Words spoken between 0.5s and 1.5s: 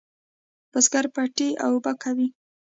بزگر پټی